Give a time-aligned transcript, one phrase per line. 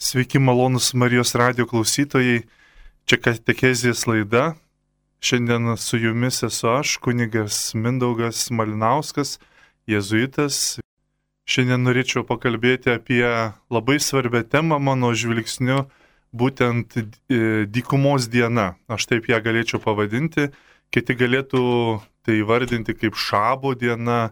[0.00, 2.44] Sveiki malonus Marijos radio klausytojai,
[3.04, 4.54] čia Katekezijas laida.
[5.20, 9.40] Šiandien su jumis esu aš, kunigas Mindaugas Malinauskas,
[9.90, 10.78] jėzuitas.
[11.50, 13.26] Šiandien norėčiau pakalbėti apie
[13.74, 15.88] labai svarbę temą mano žvilgsniu,
[16.30, 17.04] būtent e,
[17.66, 18.76] dykumos diena.
[18.86, 20.52] Aš taip ją galėčiau pavadinti,
[20.94, 21.64] kiti galėtų
[22.22, 24.28] tai vardinti kaip šabo diena,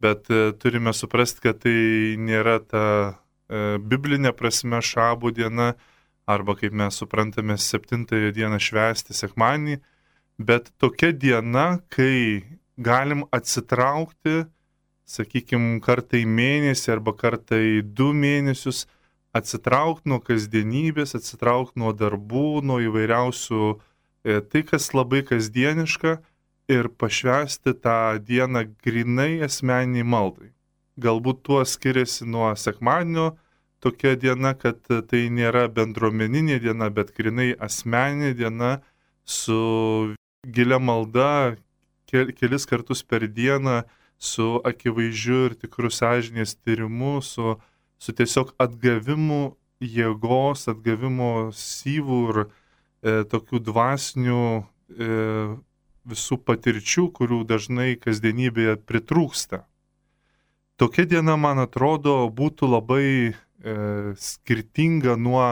[0.00, 3.19] bet e, turime suprasti, kad tai nėra ta
[3.50, 5.72] biblinė prasme šabų diena,
[6.30, 9.80] arba kaip mes suprantame, septintąją dieną švęsti sekmanį,
[10.38, 12.44] bet tokia diena, kai
[12.78, 14.44] galim atsitraukti,
[15.10, 18.86] sakykime, kartą į mėnesį arba kartą į du mėnesius,
[19.36, 26.16] atsitraukti nuo kasdienybės, atsitraukti nuo darbų, nuo įvairiausių, e, tai kas labai kasdieniška
[26.70, 30.54] ir pašvesti tą dieną grinai asmeniai maldai
[31.00, 33.32] galbūt tuo skiriasi nuo sekmadienio
[33.80, 38.72] tokia diena, kad tai nėra bendruomeninė diena, bet grinai asmeninė diena
[39.24, 41.56] su gilia malda
[42.10, 43.82] kel, kelis kartus per dieną,
[44.20, 47.56] su akivaizdžiu ir tikru sąžinės tyrimu, su,
[47.96, 52.48] su tiesiog atgavimu jėgos, atgavimo syvų ir e,
[53.32, 55.08] tokių dvasinių e,
[56.10, 59.64] visų patirčių, kurių dažnai kasdienybėje pritrūksta.
[60.80, 63.32] Tokia diena, man atrodo, būtų labai e,
[64.16, 65.42] skirtinga nuo,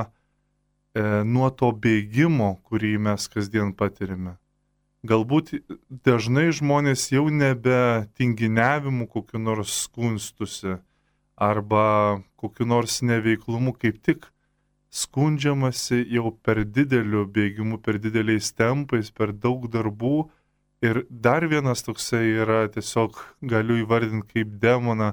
[0.97, 4.39] e, nuo to bėgimo, kurį mes kasdien patirime.
[5.05, 5.53] Galbūt
[6.09, 10.79] dažnai žmonės jau nebe tinginiavimu kokiu nors skunstusi
[11.37, 11.85] arba
[12.41, 14.31] kokiu nors neveiklumu kaip tik
[14.89, 20.31] skundžiamasi jau per dideliu bėgimu, per dideliais tempais, per daug darbų
[20.79, 23.17] Ir dar vienas toksai yra tiesiog
[23.51, 25.13] galiu įvardinti kaip demoną,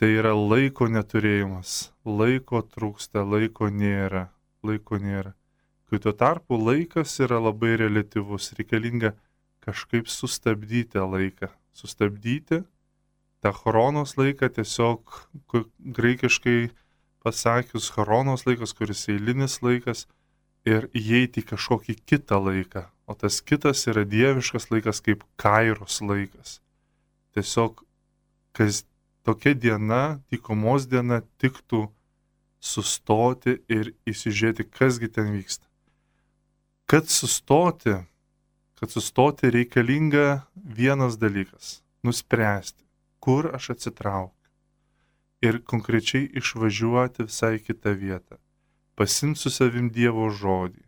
[0.00, 1.92] tai yra laiko neturėjimas.
[2.04, 4.30] Laiko trūksta, laiko nėra,
[4.64, 5.34] laiko nėra.
[5.84, 9.12] Kai tuo tarpu laikas yra labai relativus, reikalinga
[9.66, 11.52] kažkaip sustabdyti laiką.
[11.76, 12.62] Sustabdyti
[13.44, 15.12] tą chronos laiką tiesiog
[15.98, 16.70] graikiškai
[17.20, 20.06] pasakius chronos laikas, kuris eilinis laikas
[20.64, 26.60] ir įeiti į kažkokį kitą laiką, o tas kitas yra dieviškas laikas kaip kairos laikas.
[27.34, 27.82] Tiesiog,
[28.56, 28.84] kas
[29.26, 31.86] tokia diena, dykumos diena, tiktų
[32.64, 35.66] sustoti ir įsižiūrėti, kasgi ten vyksta.
[36.88, 37.98] Kad sustoti,
[38.80, 42.84] kad sustoti reikalinga vienas dalykas- nuspręsti,
[43.20, 44.32] kur aš atsitraukiu.
[45.42, 48.36] Ir konkrečiai išvažiuoti visai kitą vietą.
[48.96, 50.83] Pasimti su savim Dievo žodį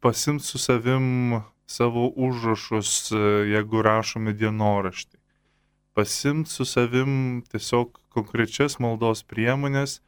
[0.00, 3.16] pasimt su savim savo užrašus, e,
[3.52, 5.18] jeigu rašome dienoraštį.
[5.94, 9.98] Pasimt su savim tiesiog konkrečias maldos priemonės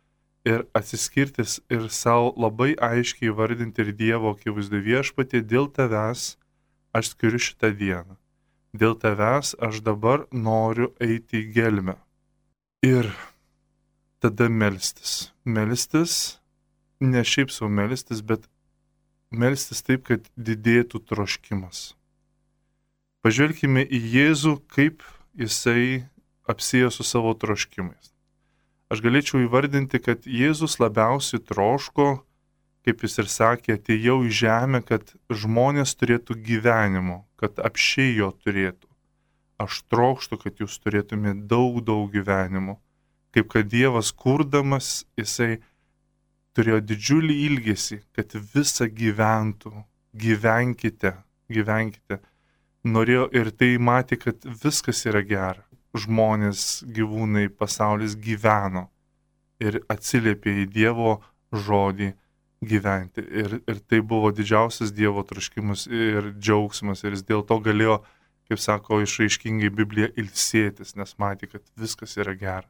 [0.44, 6.36] ir atsiskirtis ir savo labai aiškiai vardinti ir Dievo akivaizdu viešpatį dėl tavęs
[6.96, 8.16] aš skiriu šitą dieną.
[8.72, 11.96] Dėl tavęs aš dabar noriu eiti į gelmę.
[12.86, 13.10] Ir
[14.22, 15.32] tada melstis.
[15.44, 16.38] Melstis,
[17.00, 18.46] ne šiaip savo melstis, bet
[19.30, 21.94] melstis taip, kad didėtų troškimas.
[23.24, 25.04] Pažvelkime į Jėzų, kaip
[25.36, 26.06] jisai
[26.48, 28.10] apsėjo su savo troškimais.
[28.90, 32.08] Aš galėčiau įvardinti, kad Jėzus labiausiai troško,
[32.86, 38.88] kaip jis ir sakė, atėjau į žemę, kad žmonės turėtų gyvenimo, kad apšiai jo turėtų.
[39.60, 42.80] Aš trokštų, kad jūs turėtumėte daug, daug gyvenimo.
[43.30, 45.60] Kaip kad Dievas kurdamas, jisai
[46.56, 49.72] turėjo didžiulį ilgesį, kad visa gyventų,
[50.16, 51.14] gyvenkite,
[51.52, 52.20] gyvenkite.
[52.84, 55.64] Norėjo ir tai matė, kad viskas yra gera.
[55.90, 58.86] Žmonės, gyvūnai, pasaulis gyveno
[59.60, 61.16] ir atsiliepė į Dievo
[61.52, 62.12] žodį
[62.64, 63.24] gyventi.
[63.24, 67.04] Ir, ir tai buvo didžiausias Dievo troškimas ir džiaugsmas.
[67.04, 68.00] Ir jis dėl to galėjo,
[68.48, 72.68] kaip sako, išaiškingai Biblija ilsėtis, nes matė, kad viskas yra gera.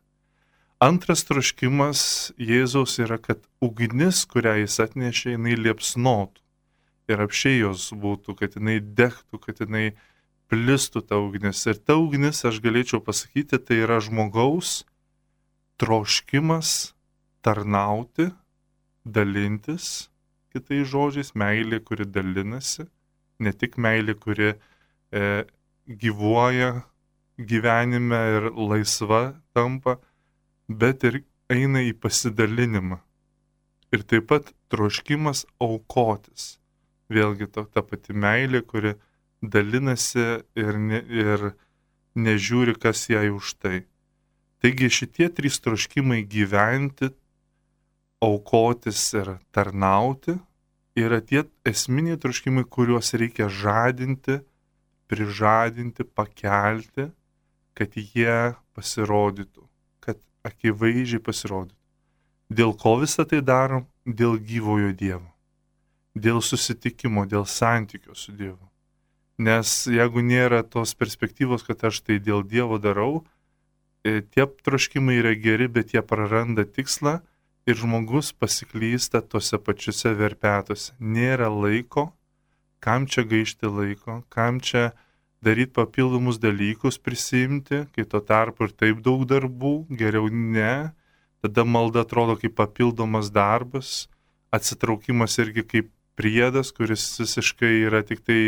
[0.80, 2.02] Antras troškimas
[2.41, 6.40] Jėzaus yra, kad ugnis, kurią jis atnešė, jinai liepsnotų.
[7.12, 9.90] Ir apšiai jos būtų, kad jinai degtų, kad jinai
[10.49, 11.60] plistų ta ugnis.
[11.69, 14.87] Ir ta ugnis, aš galėčiau pasakyti, tai yra žmogaus
[15.76, 16.94] troškimas
[17.44, 18.31] tarnauti,
[19.05, 20.08] dalintis,
[20.55, 22.88] kitais žodžiais, meilė, kuri dalinasi,
[23.37, 25.44] ne tik meilė, kuri e,
[25.84, 26.78] gyvuoja
[27.37, 29.99] gyvenime ir laisva tampa,
[30.70, 33.00] bet ir eina į pasidalinimą.
[33.90, 36.61] Ir taip pat troškimas aukotis.
[37.11, 38.94] Vėlgi to, ta pati meilė, kuri
[39.43, 41.50] dalinasi ir, ne, ir
[42.14, 43.82] nežiūri, kas jai už tai.
[44.62, 47.11] Taigi šitie trys troškimai gyventi,
[48.22, 50.37] aukotis ir tarnauti
[50.94, 54.40] yra tie esminiai troškimai, kuriuos reikia žadinti,
[55.11, 57.08] prižadinti, pakelti,
[57.75, 59.64] kad jie pasirodytų,
[60.46, 61.76] akivaizdžiai pasirodytų.
[62.50, 63.87] Dėl ko visą tai darom?
[64.04, 65.28] Dėl gyvojo Dievo.
[66.19, 68.66] Dėl susitikimo, dėl santykio su Dievu.
[69.40, 73.22] Nes jeigu nėra tos perspektyvos, kad aš tai dėl Dievo darau,
[74.04, 77.20] e, tie troškimai yra geri, bet jie praranda tikslą
[77.70, 80.93] ir žmogus pasiklysta tose pačiuose verpetuose.
[80.98, 82.10] Nėra laiko,
[82.84, 84.90] kam čia gaišti laiko, kam čia
[85.44, 90.92] daryti papildomus dalykus prisimti, kai tuo tarpu ir taip daug darbų, geriau ne,
[91.40, 94.08] tada malda atrodo kaip papildomas darbas,
[94.52, 95.88] atsitraukimas irgi kaip
[96.20, 98.40] priedas, kuris visiškai yra tik tai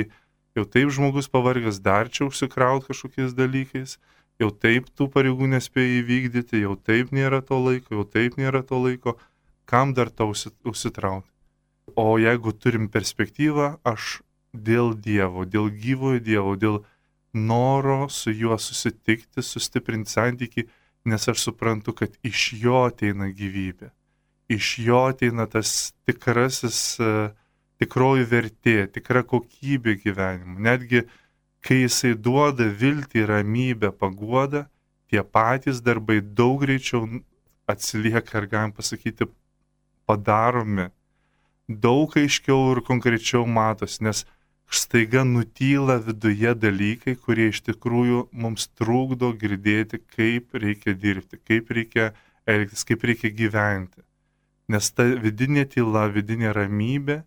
[0.56, 3.96] jau taip žmogus pavargęs dar čia užsikraut kažkokiais dalykais,
[4.40, 8.80] jau taip tų pareigų nespėja įvykdyti, jau taip nėra to laiko, jau taip nėra to
[8.82, 9.16] laiko,
[9.64, 11.30] kam dar to užsitraukti.
[11.96, 14.20] O jeigu turim perspektyvą, aš
[14.52, 16.82] dėl Dievo, dėl gyvojo Dievo, dėl
[17.32, 20.66] noro su juo susitikti, sustiprinti santyki,
[21.04, 23.90] nes aš suprantu, kad iš jo ateina gyvybė.
[24.52, 27.32] Iš jo ateina tas tikrasis, e,
[27.80, 30.60] tikroji vertė, tikra kokybė gyvenimo.
[30.60, 31.06] Netgi
[31.64, 34.66] kai jisai duoda viltį, ramybę, paguodą,
[35.10, 37.06] tie patys darbai daug greičiau
[37.70, 39.28] atsilieka, ar galim pasakyti,
[40.06, 40.90] padaromi.
[41.68, 44.24] Daug aiškiau ir konkrečiau matosi, nes
[44.78, 52.12] staiga nutyla viduje dalykai, kurie iš tikrųjų mums trukdo girdėti, kaip reikia dirbti, kaip reikia
[52.48, 54.00] elgtis, kaip reikia gyventi.
[54.72, 57.22] Nes ta vidinė tyla, vidinė ramybė,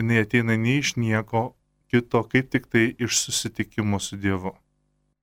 [0.00, 1.52] jinai ateina ne iš nieko,
[1.92, 4.54] kito kaip tik tai iš susitikimo su Dievu.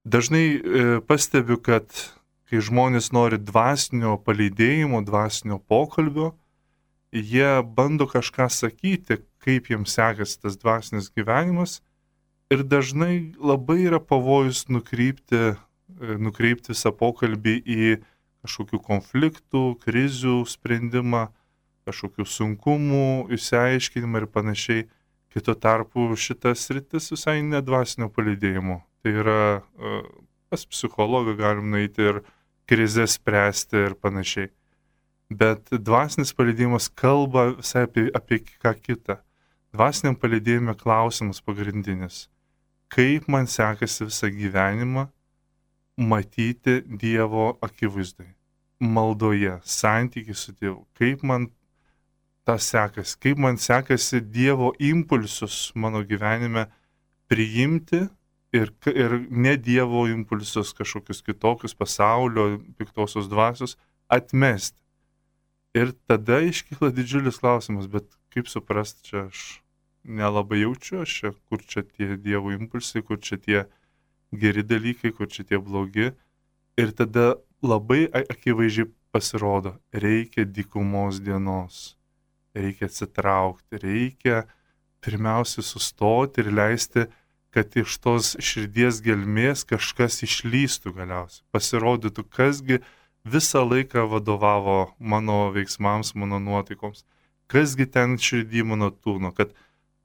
[0.06, 1.89] Dažnai e, pastebiu, kad
[2.45, 6.36] kai žmonės nori dvasinio palydėjimo, dvasinio pokalbio,
[7.12, 11.80] jie bando kažką sakyti, kaip jiems sekasi tas dvasinis gyvenimas
[12.53, 17.95] ir dažnai labai yra pavojus nukreipti, e, nukreipti visą pokalbį į
[18.45, 21.27] kažkokių konfliktų, krizių sprendimą,
[21.89, 24.86] kažkokių sunkumų, įsiaiškinimą ir panašiai.
[25.36, 28.80] Kito tarpu šitas rytis visai nedvasinio palidėjimo.
[29.03, 29.98] Tai yra e,
[30.50, 32.21] pas psichologą galim nueiti ir
[32.69, 34.50] krizės spręsti ir panašiai.
[35.33, 39.19] Bet dvasinis palidėjimas kalba visai apie, apie ką kitą.
[39.75, 42.30] Dvasiniam palidėjime klausimas pagrindinis.
[42.88, 45.10] Kaip man sekasi visą gyvenimą
[45.98, 48.30] matyti Dievo akivaizdai,
[48.80, 50.86] maldoje, santykiai su Dievu.
[50.95, 51.50] Kaip man
[52.48, 56.68] tas sekasi, kaip man sekasi Dievo impulsus mano gyvenime
[57.27, 58.06] priimti
[58.56, 63.75] ir, ir ne Dievo impulsus kažkokius kitokius pasaulio piktosios dvasios
[64.07, 64.80] atmesti.
[65.75, 69.64] Ir tada iškyla didžiulis klausimas, bet kaip suprast, čia aš
[70.06, 73.66] nelabai jaučiu, aš kur čia tie Dievo impulsai, kur čia tie
[74.31, 76.13] geri dalykai, kur čia tie blogi.
[76.78, 81.96] Ir tada labai akivaizdžiai pasirodo, reikia dykumos dienos
[82.56, 84.46] reikia atsitraukti, reikia
[85.04, 87.06] pirmiausia sustoti ir leisti,
[87.54, 92.81] kad iš tos širdies gelmės kažkas išlystų galiausiai, pasirodytų, kasgi
[93.24, 97.06] visą laiką vadovavo mano veiksmams, mano nuotaikoms,
[97.51, 99.53] kasgi ten širdį mano tūno, kad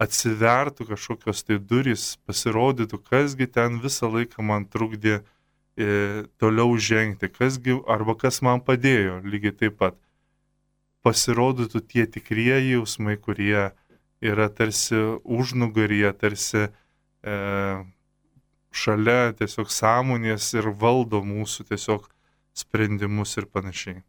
[0.01, 7.77] atsivertų kažkokios tai durys, pasirodytų, kasgi ten visą laiką man trukdė e, toliau žengti, kasgi
[7.91, 9.99] arba kas man padėjo lygiai taip pat
[11.05, 13.71] pasirodytų tie tikrieji jausmai, kurie
[14.21, 17.37] yra tarsi užnugaryje, tarsi e,
[18.71, 22.09] šalia tiesiog sąmonės ir valdo mūsų tiesiog
[22.57, 24.01] sprendimus ir panašiai.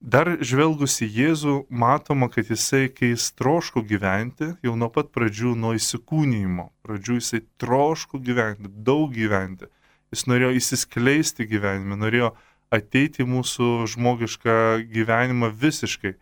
[0.00, 5.52] Dar žvelgus į Jėzų, matoma, kad jisai, kai jis troško gyventi, jau nuo pat pradžių,
[5.60, 9.68] nuo įsikūnymo, pradžių jisai troško gyventi, daug gyventi.
[10.08, 12.32] Jis norėjo įsiskleisti gyvenime, norėjo
[12.72, 14.56] ateiti į mūsų žmogišką
[14.88, 16.14] gyvenimą visiškai.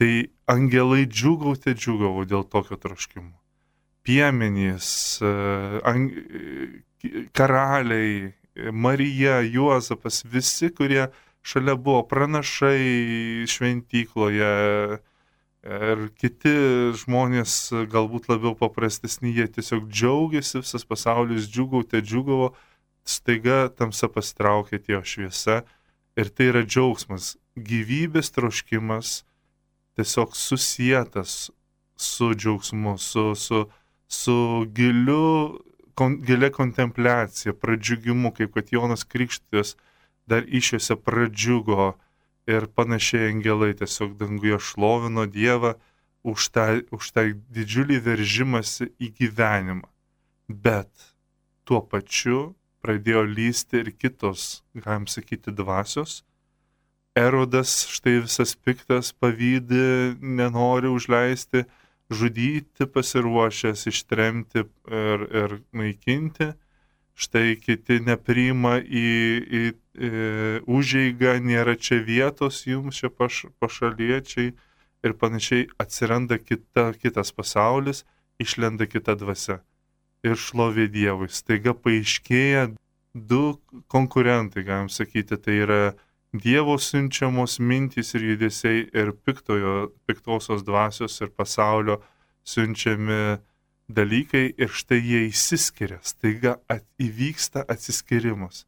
[0.00, 0.12] Tai
[0.48, 3.36] angelai džiugauti džiugavo dėl tokio troškimo.
[4.02, 5.20] Piemenys,
[7.36, 8.32] karaliai,
[8.72, 11.10] Marija, Juozapas, visi, kurie
[11.42, 14.52] šalia buvo pranašai šventykloje
[15.62, 16.54] ir kiti
[16.98, 17.54] žmonės
[17.90, 22.52] galbūt labiau paprastesni, jie tiesiog džiaugiasi, visas pasaulis džiugauti, džiugavo,
[23.06, 25.62] staiga tamsa pasitraukė atėjo šviesa.
[26.18, 29.22] Ir tai yra džiaugsmas, gyvybės troškimas
[29.96, 31.52] tiesiog susijęs
[31.96, 33.62] su džiaugsmu, su, su,
[34.08, 34.36] su
[34.74, 35.62] giliu,
[35.94, 39.76] kon, gilia kontempliacija, pradžiugimu, kaip kad Jonas Krikštis
[40.28, 41.92] dar išėse pradžiugo
[42.50, 45.74] ir panašiai angelai tiesiog danguje šlovino Dievą
[46.22, 47.24] už tą, už tą
[47.54, 49.88] didžiulį veržimąsi į gyvenimą.
[50.48, 50.90] Bet
[51.66, 56.22] tuo pačiu pradėjo lysti ir kitos, galim sakyti, dvasios.
[57.18, 61.66] Erodas štai visas piktas pavydį, nenori užleisti,
[62.12, 66.52] žudyti pasiruošęs, ištremti ir, ir naikinti
[67.18, 69.08] štai kiti nepriima į,
[69.60, 69.62] į,
[69.96, 70.10] į
[70.66, 74.52] užeigą, nėra čia vietos jums, čia paš, pašaliečiai
[75.02, 78.04] ir panašiai atsiranda kita, kitas pasaulis,
[78.40, 79.60] išlenda kita dvasia
[80.22, 81.28] ir šlovė Dievui.
[81.28, 82.70] Staiga paaiškėja
[83.12, 83.42] du
[83.92, 85.82] konkurentai, galim sakyti, tai yra
[86.32, 91.98] Dievo siunčiamos mintys ir judesiai ir piktojo, piktosios dvasios ir pasaulio
[92.48, 93.36] siunčiami
[93.88, 98.66] dalykai ir štai jie įsiskiria, staiga at, įvyksta atsiskirimas.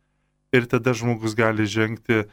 [0.54, 2.24] Ir tada žmogus gali žengti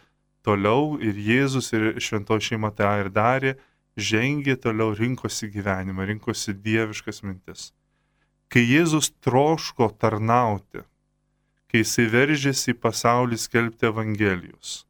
[0.46, 3.56] toliau ir Jėzus ir švento šeima tą ir darė,
[3.98, 7.72] žengė toliau, rinkosi gyvenimą, rinkosi dieviškas mintis.
[8.52, 10.84] Kai Jėzus troško tarnauti,
[11.72, 14.84] kai jisai veržėsi į pasaulį skelbti Evangelijos,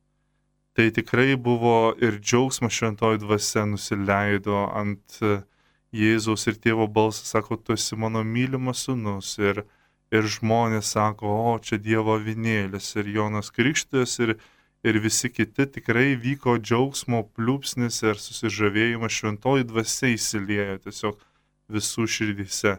[0.73, 5.43] tai tikrai buvo ir džiaugsmas šventoji dvasia nusileido ant uh,
[5.91, 9.35] Jėzaus ir tėvo balsas sako, tu esi mano mylimas sunus.
[9.39, 9.65] Ir,
[10.11, 12.93] ir žmonės sako, o čia Dievo vinėlis.
[12.99, 14.37] Ir Jonas Krikštas ir,
[14.87, 21.19] ir visi kiti tikrai vyko džiaugsmo pliūpsnis ir susižavėjimas šventoji dvasia įsiliejo tiesiog
[21.71, 22.77] visų širdyse.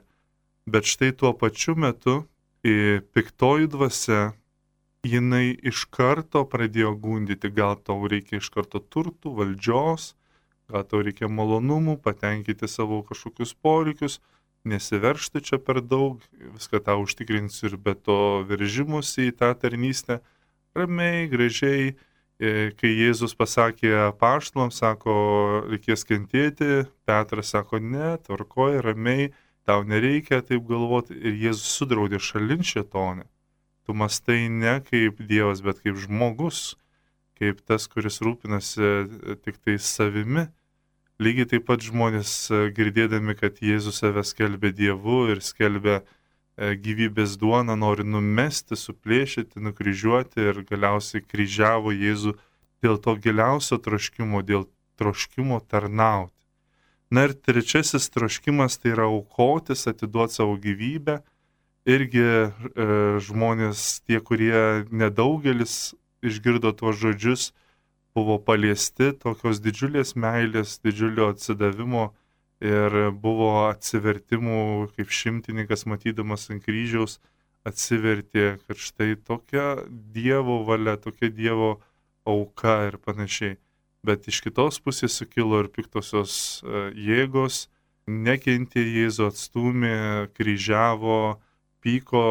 [0.69, 2.23] Bet štai tuo pačiu metu
[2.63, 4.33] piktoji dvasia
[5.03, 10.13] jinai iš karto pradėjo gundyti, gal tau reikia iš karto turtų, valdžios,
[10.73, 14.19] gal tau reikia malonumų, patenkinti savo kažkokius poreikius,
[14.65, 16.23] nesiveršti čia per daug,
[16.55, 20.21] viską tą užtikrinsiu ir be to veržimusi į tą tarnystę,
[20.77, 21.93] ramiai, gražiai,
[22.39, 25.15] e, kai Jėzus pasakė paštlams, sako,
[25.71, 29.33] reikės kentėti, Petras sako, ne, tvarkoja, ramiai,
[29.67, 33.27] tau nereikia taip galvoti ir Jėzus sudraudė šalin šetonę.
[33.83, 36.77] Tu mastai ne kaip Dievas, bet kaip žmogus,
[37.39, 40.47] kaip tas, kuris rūpinasi tik tai savimi
[41.23, 46.05] Lygiai taip pat žmonės e, girdėdami, kad Jėzus save skelbė Dievu ir skelbė e,
[46.83, 52.35] gyvybės duoną, nori numesti, suplėšyti, nukryžiuoti ir galiausiai kryžiavo Jėzų
[52.83, 54.67] dėl to giliausio troškimo, dėl
[54.99, 56.35] troškimo tarnauti.
[57.13, 61.21] Na ir trečiasis troškimas tai yra aukotis, atiduoti savo gyvybę.
[61.87, 62.47] Irgi e,
[63.23, 65.93] žmonės, tie, kurie nedaugelis
[66.25, 67.51] išgirdo tuos žodžius,
[68.17, 72.11] buvo paliesti tokios didžiulės meilės, didžiulio atsidavimo
[72.63, 77.19] ir buvo atsivertimų, kaip šimtininkas matydamas ant kryžiaus
[77.67, 81.77] atsivertė, kad štai tokia Dievo valia, tokia Dievo
[82.27, 83.57] auka ir panašiai.
[84.03, 87.69] Bet iš kitos pusės sukilo ir piktosios e, jėgos,
[88.11, 89.97] nekentė Jėzų, atstumė,
[90.35, 91.39] kryžiavo,
[91.83, 92.25] pyko,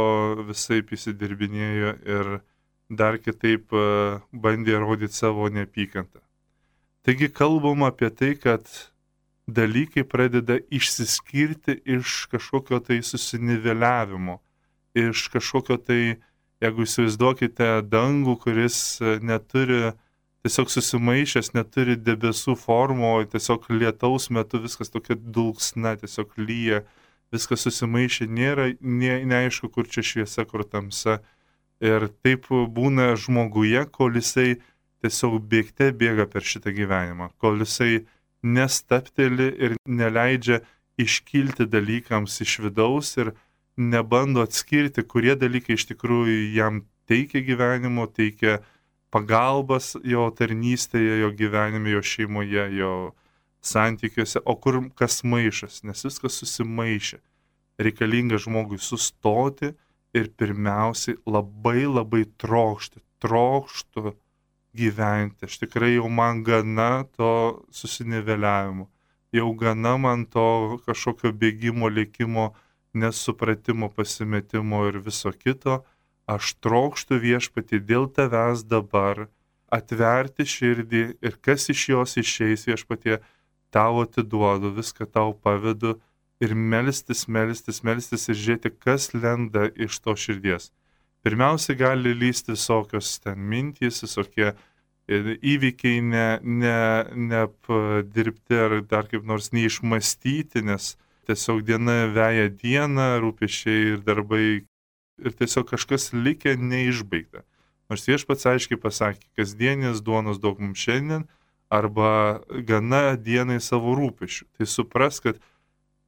[0.50, 2.32] visai įsidirbinėjo ir
[2.92, 3.86] dar kitaip e,
[4.34, 6.20] bandė rodyti savo neapykantą.
[7.06, 8.68] Taigi kalbam apie tai, kad
[9.48, 14.38] dalykai pradeda išsiskirti iš kažkokio tai susiniveliavimo,
[14.94, 16.02] iš kažkokio tai,
[16.62, 19.96] jeigu įsivaizduokite dangų, kuris e, neturi,
[20.46, 26.84] tiesiog susimaišęs, neturi debesų formo, tiesiog lietaus metu viskas tokia dulksna, tiesiog lyja,
[27.32, 31.22] viskas susimaišė, nėra, ne, neaišku, kur čia šviesa, kur tamsa
[31.82, 34.60] Ir taip būna žmoguje, kol jisai
[35.02, 38.04] tiesiog bėgte bėga per šitą gyvenimą, kol jisai
[38.46, 40.62] nestapteli ir neleidžia
[41.02, 43.34] iškilti dalykams iš vidaus ir
[43.78, 48.60] nebando atskirti, kurie dalykai iš tikrųjų jam teikia gyvenimo, teikia
[49.12, 52.94] pagalbas jo tarnystėje, jo gyvenime, jo šeimoje, jo
[53.62, 57.20] santykiuose, o kur kas maišas, nes viskas susimaišė.
[57.82, 59.74] Reikalinga žmogui sustoti,
[60.14, 64.14] ir pirmiausiai labai labai trokšti, trokštų
[64.78, 65.48] gyventi.
[65.48, 67.32] Aš tikrai jau man gana to
[67.76, 68.88] susiniveliavimo,
[69.36, 72.52] jau gana man to kažkokio bėgimo, lėkimo,
[72.94, 75.82] nesupratimo, pasimetimo ir viso kito.
[76.28, 79.28] Aš trokštų viešpati dėl tavęs dabar
[79.72, 83.20] atverti širdį ir kas iš jos išeis viešpatie,
[83.72, 85.96] tau atiduodu, viską tau pavedu
[86.42, 90.72] ir melstis, melstis, melstis ir žiūrėti, kas lenda iš to širdies.
[91.22, 94.56] Pirmiausia, gali lysti visokios ten mintys, visokie e,
[95.54, 96.02] įvykiai
[97.22, 100.98] neapdirbti ne, ne ar dar kaip nors neišmastyti, nes
[101.30, 104.66] tiesiog diena veja dieną, rūpešiai ir darbai
[105.22, 107.46] ir tiesiog kažkas likę neišbaigta.
[107.92, 111.28] Nors viešpats aiškiai pasakė, kasdienės duonos daug mums šiandien
[111.72, 114.46] arba gana dienai savo rūpešių.
[114.58, 115.38] Tai supras, kad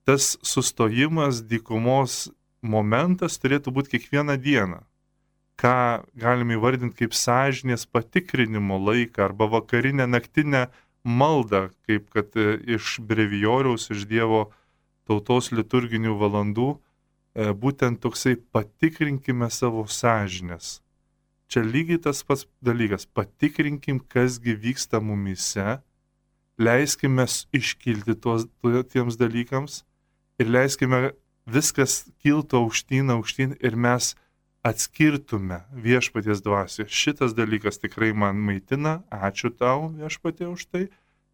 [0.07, 2.31] tas sustojimas dykumos
[2.62, 4.81] momentas turėtų būti kiekvieną dieną.
[5.60, 10.67] Ką galime įvardinti kaip sąžinės patikrinimo laiką arba vakarinę naktinę
[11.03, 14.48] maldą, kaip kad e, iš brevijoriaus, iš Dievo
[15.07, 20.79] tautos liturginių valandų, e, būtent toksai patikrinkime savo sąžinės
[21.53, 23.05] Čia lygiai tas pats dalykas.
[23.05, 25.83] Patikrinkim, kasgi vyksta mumise,
[26.57, 28.48] leiskime iškilti tuos,
[28.89, 29.83] tiems dalykams
[30.41, 31.13] ir leiskime
[31.49, 34.13] viskas kiltų aukštyn, aukštyn ir mes
[34.63, 36.87] atskirtume viešpaties dvasį.
[36.87, 40.87] Šitas dalykas tikrai man maitina, ačiū tau viešpatė už tai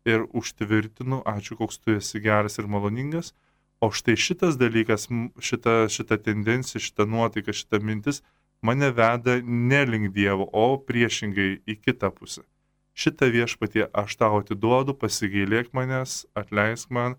[0.09, 3.35] ir užtvirtinu, ačiū koks tu esi geras ir maloningas.
[3.79, 5.07] O štai šitas dalykas,
[5.39, 8.23] šita, šita tendencija, šita nuotaika, šita mintis
[8.61, 12.43] mane veda ne link Dievo, o priešingai į kitą pusę.
[12.91, 17.15] Šitą viešpatie aš tau atiduodu, pasigailėk manęs, atleisk man,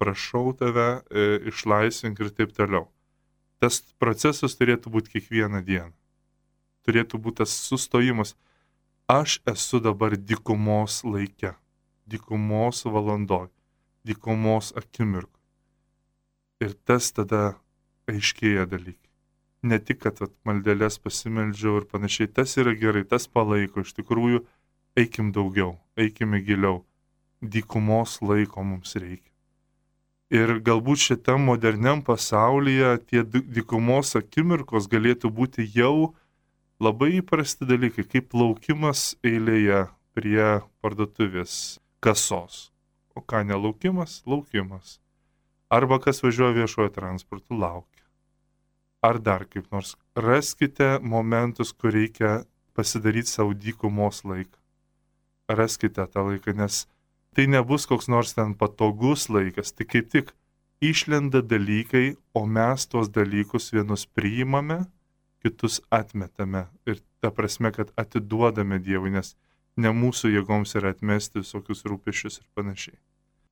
[0.00, 2.88] prašau tave, e, išlaisvink ir taip toliau.
[3.60, 5.92] Tas procesas turėtų būti kiekvieną dieną.
[6.84, 8.34] Turėtų būti tas sustojimas.
[9.08, 11.54] Aš esu dabar dikumos laike,
[12.06, 13.48] dikumos valandoj,
[14.04, 15.40] dikumos akimirkui.
[16.64, 17.54] Ir tas tada
[18.08, 19.04] aiškėja dalykai
[19.64, 24.42] ne tik, kad vat, maldelės pasimeldžiau ir panašiai, tas yra gerai, tas palaiko, iš tikrųjų,
[25.00, 26.82] eikim daugiau, eikime giliau,
[27.40, 29.33] dykumos laiko mums reikia.
[30.32, 36.14] Ir galbūt šitam moderniam pasaulyje tie dykumos akimirkos galėtų būti jau
[36.80, 42.70] labai įprasti dalykai, kaip laukimas eilėje prie parduotuvės kasos.
[43.14, 44.22] O ką nelaukimas?
[44.26, 44.98] Laukimas.
[45.70, 47.94] Arba kas važiuoja viešojo transportu, laukia
[49.04, 49.94] ar dar kaip nors.
[50.16, 52.44] Raskite momentus, kur reikia
[52.76, 54.58] pasidaryti savo dykumos laiką.
[55.58, 56.86] Raskite tą laiką, nes
[57.36, 60.32] tai nebus koks nors ten patogus laikas, tai kaip tik
[60.84, 64.84] išlenda dalykai, o mes tuos dalykus vienus priimame,
[65.44, 66.66] kitus atmetame.
[66.88, 69.34] Ir ta prasme, kad atiduodame Dievui, nes
[69.76, 72.96] ne mūsų jėgoms yra atmesti visokius rūpešius ir panašiai.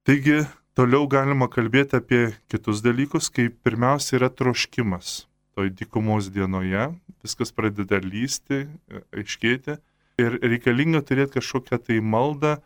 [0.06, 0.40] Taigi,
[0.74, 5.22] toliau galima kalbėti apie kitus dalykus, kaip pirmiausia yra troškimas
[5.54, 6.88] toj dykumos dienoje,
[7.22, 8.64] viskas pradeda lysti,
[9.12, 9.76] aiškėti
[10.22, 12.56] ir reikalinga turėti kažkokią tai maldą,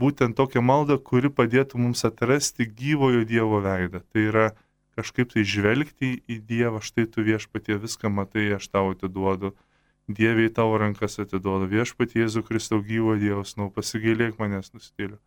[0.00, 4.02] būtent tokią maldą, kuri padėtų mums atrasti gyvojo Dievo veidą.
[4.12, 4.46] Tai yra
[4.98, 9.54] kažkaip tai žvelgti į Dievą, štai tu viešpatie viską matai, aš tau atiduodu.
[10.10, 11.68] Dieviai tavo rankas atiduodu.
[11.70, 15.20] Viešpatie Jėzų Kristau gyvo Dievas, nau pasigailėk manęs nustėliu.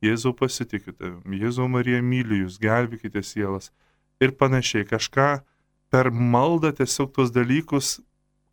[0.00, 3.68] Jėzau pasitikiu tavim, Jėzau Marija myliu jūs, gelbėkite sielas.
[4.20, 5.42] Ir panašiai, kažką
[5.92, 7.98] per maldą tiesiog tuos dalykus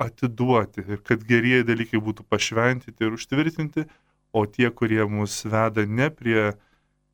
[0.01, 3.85] atiduoti ir kad gerieji dalykai būtų pašventyti ir užtvirtinti,
[4.33, 6.51] o tie, kurie mus veda ne prie,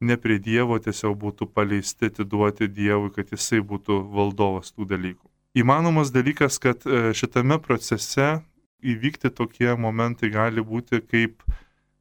[0.01, 5.29] ne prie Dievo, tiesiog būtų paleisti atiduoti Dievui, kad jisai būtų valdovas tų dalykų.
[5.57, 8.41] Įmanomas dalykas, kad e, šitame procese
[8.81, 11.43] įvykti tokie momentai gali būti kaip,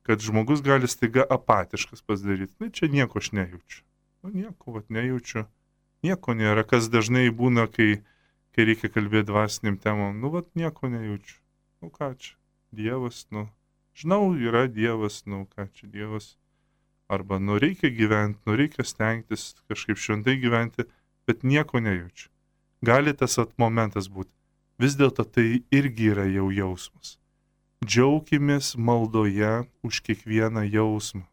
[0.02, 2.56] kad žmogus gali staiga apatiškas pasidaryti.
[2.58, 3.84] Na, čia nieko aš nejaučiu.
[4.22, 5.44] Nu, nieko, vat nejaučiu.
[6.02, 8.00] Nieko nėra, kas dažnai būna, kai
[8.52, 11.38] kai reikia kalbėti dvasiniam temom, nu, vat nieko nejaučiu.
[11.82, 12.36] Nu, ką čia,
[12.72, 13.46] Dievas, nu,
[13.94, 16.36] žinau, yra Dievas, nu, ką čia Dievas.
[17.12, 20.86] Arba, nu, reikia gyventi, nu, reikia stengtis kažkaip šventai gyventi,
[21.26, 22.30] bet nieko nejaučiu.
[22.82, 24.32] Gali tas at momentas būti.
[24.80, 27.18] Vis dėlto tai irgi yra jau jausmas.
[27.84, 29.52] Džiaukimės maldoje
[29.86, 31.26] už kiekvieną jausmą.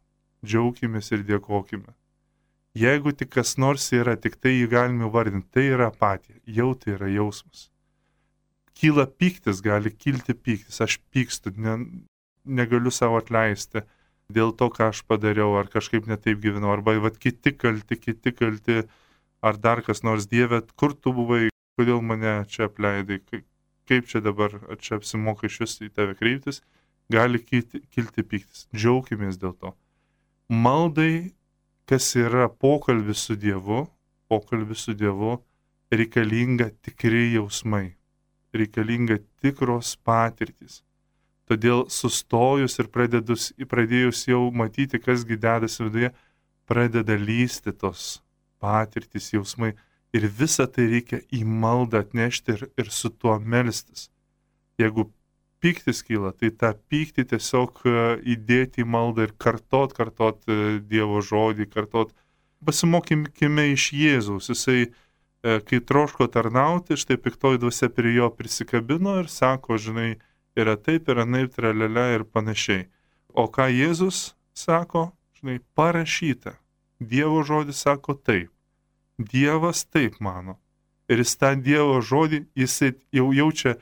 [0.44, 1.94] Džiaukimės ir dėkojime.
[2.74, 6.94] Jeigu tik kas nors yra, tik tai jį galime vardinti, tai yra apatija, jau tai
[6.94, 7.66] yra jausmas.
[8.78, 11.74] Kyla pyktis, gali kilti pyktis, aš pykstu, ne,
[12.44, 13.84] negaliu savo atleisti
[14.30, 18.84] dėl to, ką aš padariau, ar kažkaip netaip gyvenau, arba vat, kiti kalti, kiti kalti,
[19.42, 21.48] ar dar kas nors Dieve, kur tu buvai,
[21.80, 23.18] kodėl mane čia apleidai,
[23.90, 26.62] kaip čia dabar, ar čia apsimoka iš vis į tave kreiptis,
[27.10, 28.68] gali kilti, kilti pyktis.
[28.70, 29.74] Džiaukimės dėl to.
[30.50, 31.32] Maldai
[31.90, 33.84] kas yra pokalbis su Dievu,
[34.30, 35.40] pokalbis su Dievu
[35.90, 37.96] reikalinga tikri jausmai,
[38.54, 40.84] reikalinga tikros patirtis.
[41.50, 46.10] Todėl sustojus ir pradedus, pradėjus jau matyti, kasgi dedasi viduje,
[46.70, 48.20] pradeda lysti tos
[48.62, 49.72] patirtis, jausmai.
[50.14, 54.08] Ir visą tai reikia į maldą atnešti ir, ir su tuo melstis.
[54.78, 55.08] Jeigu
[55.60, 57.98] pyktis kyla, tai tą pyktį tiesiog e,
[58.36, 62.14] įdėti į maldą ir kartot, kartot e, Dievo žodį, kartot.
[62.64, 64.50] Pasimokykime iš Jėzaus.
[64.54, 70.12] Jisai, e, kai troško tarnauti, štai piktoji dvasia prie jo prisikabino ir sako, žinai,
[70.58, 72.88] yra taip, yra naip, tralelė ir panašiai.
[73.34, 76.56] O ką Jėzus sako, žinai, parašyta.
[77.00, 78.50] Dievo žodis sako taip.
[79.18, 80.58] Dievas taip mano.
[81.08, 83.76] Ir jis tą Dievo žodį, jisai jau jaučia,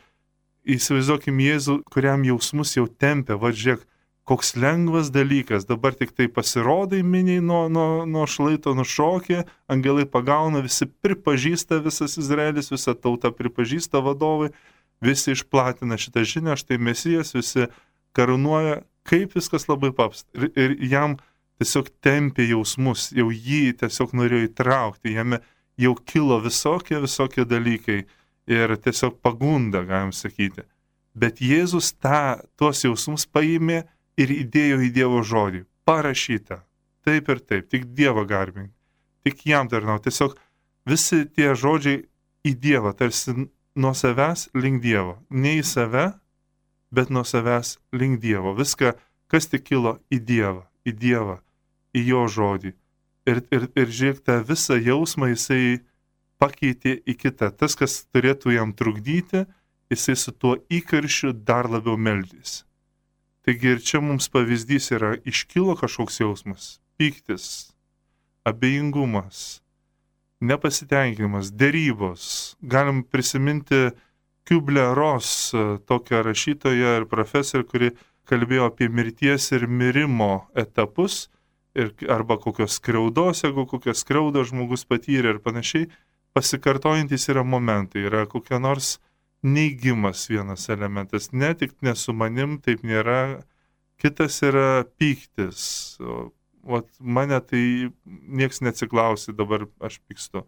[0.69, 3.85] įsivaizduokim Jėzų, kuriam jausmus jau tempia, va žiūrėk,
[4.29, 10.61] koks lengvas dalykas, dabar tik tai pasirodai miniai nuo, nuo, nuo šlaito nušokė, angelai pagauna,
[10.65, 14.51] visi pripažįsta, visas Izraelis, visa tauta pripažįsta vadovai,
[15.05, 17.69] visi išplatina šitą žinią, štai mesijas, visi
[18.17, 20.29] karūnuoja, kaip viskas labai paprasta.
[20.37, 21.17] Ir, ir jam
[21.59, 25.41] tiesiog tempė jausmus, jau jį tiesiog norėjo įtraukti, jame
[25.79, 28.03] jau kilo visokie, visokie dalykai
[28.49, 30.65] ir tiesiog pagunda, galim sakyti.
[31.19, 33.83] Bet Jėzus tą, tuos jausmus paėmė
[34.19, 35.65] ir įdėjo į Dievo žodį.
[35.89, 36.63] Parašyta.
[37.07, 38.73] Taip ir taip, tik Dievą garbink.
[39.27, 39.99] Tik jam tarnau.
[40.03, 40.37] Tiesiog
[40.89, 42.05] visi tie žodžiai
[42.47, 43.35] į Dievą, tarsi
[43.79, 45.19] nuo savęs link Dievo.
[45.31, 46.11] Ne į save,
[46.91, 48.55] bet nuo savęs link Dievo.
[48.59, 48.95] Viską,
[49.31, 51.39] kas tik kilo į Dievą, į Dievą,
[51.95, 52.75] į Jo žodį.
[53.29, 55.81] Ir, ir, ir žiūrėk, tą visą jausmą jisai
[56.41, 57.51] pakeitė į kitą.
[57.53, 59.45] Tas, kas turėtų jam trukdyti,
[59.93, 62.63] jisai su tuo įkaršiu dar labiau meldys.
[63.45, 67.73] Taigi ir čia mums pavyzdys yra, iškilo kažkoks jausmas- pyktis,
[68.45, 69.61] abejingumas,
[70.41, 72.57] nepasitenkinimas, dėrybos.
[72.63, 73.89] Galim prisiminti
[74.49, 75.53] Kiublę Ros,
[75.87, 77.91] tokią rašytoją ir profesorę, kuri
[78.29, 81.27] kalbėjo apie mirties ir mirimo etapus,
[81.77, 85.91] ir, arba kokios skriaudos, jeigu kokios skriaudos žmogus patyrė ir panašiai,
[86.37, 88.97] pasikartojantis yra momentai, yra kokia nors
[89.43, 91.33] neigimas vienas elementas.
[91.33, 93.41] Ne tik ne su manim, taip nėra.
[93.99, 95.99] Kitas yra pyktis.
[96.69, 97.63] Vat, mane tai
[98.05, 100.45] nieks neatsiklausi, dabar aš pykstu.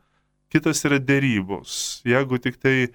[0.53, 2.03] Kitas yra dėrybos.
[2.05, 2.91] Jeigu tik tai e,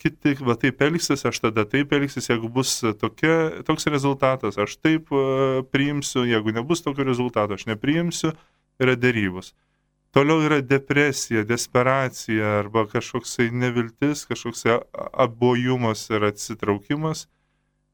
[0.00, 5.12] kiti va taip elgsis, aš tada taip elgsis, jeigu bus tokia, toks rezultatas, aš taip
[5.12, 8.32] e, priimsiu, jeigu nebus tokio rezultato, aš nepriimsiu,
[8.82, 9.52] yra dėrybos.
[10.16, 14.78] Toliau yra depresija, desperacija arba kažkoksai neviltis, kažkoksai
[15.12, 17.26] abojumas ir atsitraukimas.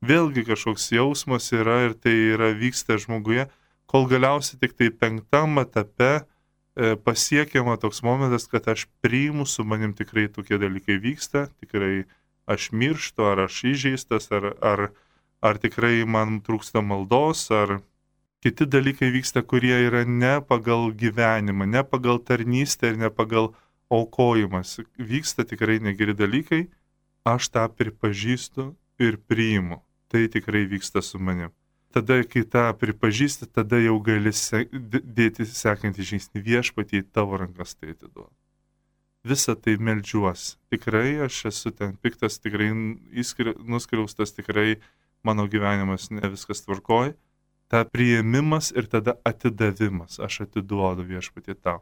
[0.07, 3.49] Vėlgi kažkoks jausmas yra ir tai yra vyksta žmoguje,
[3.93, 9.93] kol galiausiai tik tai penktam etape e, pasiekiama toks momentas, kad aš priimu, su manim
[9.93, 12.07] tikrai tokie dalykai vyksta, tikrai
[12.49, 14.87] aš mirštu, ar aš įžeistas, ar, ar,
[15.45, 17.81] ar tikrai man trūksta maldos, ar
[18.43, 23.53] kiti dalykai vyksta, kurie yra ne pagal gyvenimą, ne pagal tarnystę ir ne pagal
[23.93, 24.81] aukojimas.
[24.97, 26.65] Vyksta tikrai negeri dalykai,
[27.29, 28.73] aš tą pripažįstu
[29.05, 29.85] ir priimu.
[30.09, 31.53] Tai tikrai vyksta su manim.
[31.93, 37.77] Tada, kai tą pripažįsti, tada jau gali se dėti sekantį žingsnį viešpatį į tavo rankas
[37.77, 38.33] tai atiduodu.
[39.29, 40.57] Visą tai melžiuosi.
[40.73, 44.81] Tikrai aš esu ten piktas, tikrai nuskriaustas, tikrai
[45.23, 47.13] mano gyvenimas ne viskas tvarkoja
[47.73, 50.19] ta priėmimas ir tada atidavimas.
[50.21, 51.81] Aš atiduodu viešpatį tau.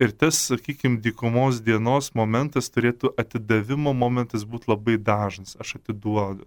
[0.00, 5.56] Ir tas, sakykime, dykumos dienos momentas turėtų atidavimo momentas būti labai dažnas.
[5.60, 6.46] Aš atiduodu,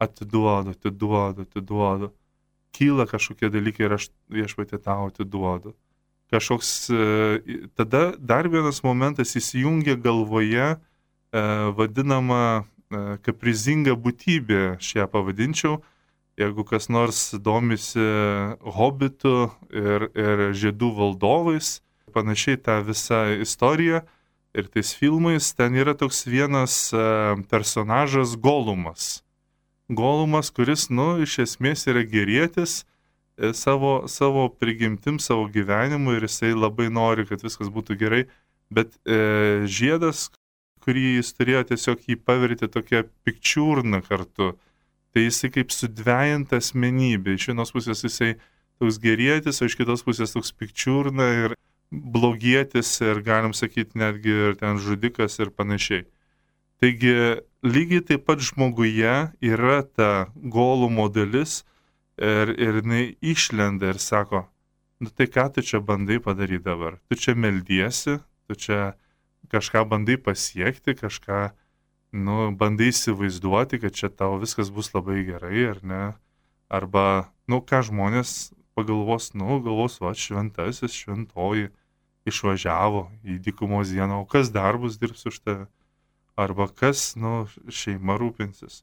[0.00, 2.10] atiduodu, atiduodu, atiduodu.
[2.76, 5.74] Kyla kažkokie dalykai ir aš viešpatį tau atiduodu.
[6.28, 10.76] Kažkoks, e, tada dar vienas momentas įsijungia galvoje e,
[11.72, 15.78] vadinama e, kaprizinga būtybė, aš ją pavadinčiau,
[16.36, 18.04] jeigu kas nors domisi
[18.60, 19.36] hobitų
[19.72, 21.78] ir, ir žiedų valdovais,
[22.12, 24.04] panašiai tą visą istoriją
[24.52, 26.92] ir tais filmais, ten yra toks vienas
[27.48, 29.24] personažas Golumas.
[29.88, 36.52] Golumas, kuris, nu, iš esmės yra gerėtis e, savo, savo prigimtim, savo gyvenimu ir jisai
[36.52, 38.22] labai nori, kad viskas būtų gerai,
[38.68, 40.28] bet e, žiedas,
[40.84, 44.52] kurį jis turėjo, tiesiog jį paverti tokia pikčiurna kartu
[45.12, 47.36] Tai jisai kaip sudvejinta asmenybė.
[47.38, 48.34] Iš vienos pusės jisai
[48.78, 51.54] toks gerėtis, o iš kitos pusės toks pikčiurna ir
[51.90, 56.04] blogietis ir galim sakyti netgi ir ten žudikas ir panašiai.
[56.78, 57.14] Taigi
[57.62, 61.64] lygiai taip pat žmoguje yra ta golumo dalis
[62.18, 64.46] ir, ir jinai išlenda ir sako,
[65.00, 66.98] nu tai ką tu čia bandai padaryti dabar?
[67.08, 68.94] Tu čia meldiesi, tu čia
[69.50, 71.50] kažką bandai pasiekti, kažką
[72.12, 76.04] nu, bandai įsivaizduoti, kad čia tau viskas bus labai gerai, ar ne?
[76.68, 81.70] Arba, nu, ką žmonės pagalvos, nu, galvos, va, šventasis, šventoji
[82.28, 85.66] išvažiavo į dykumos dieną, o kas darbus dirbs už tave?
[86.38, 88.82] Arba kas, nu, šeima rūpinsis?